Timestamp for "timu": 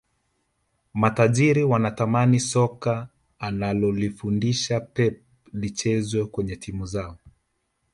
6.55-6.85